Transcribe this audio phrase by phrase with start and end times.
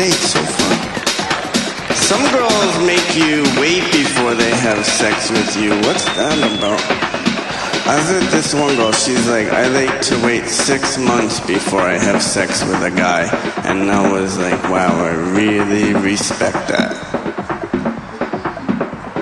[0.00, 0.78] date so fun.
[1.94, 5.72] Some girls make you wait before they have sex with you.
[5.84, 6.80] What's that about?
[7.86, 11.82] I was with this one girl, she's like, I like to wait six months before
[11.82, 13.24] I have sex with a guy.
[13.68, 16.96] And I was like, wow, I really respect that.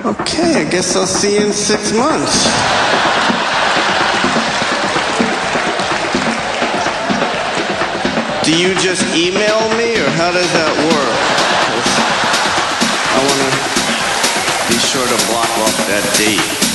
[0.05, 3.18] Okay, I guess I'll see you in six months.
[8.49, 11.17] Do you just email me or how does that work?
[13.13, 16.68] I want to be sure to block off that date.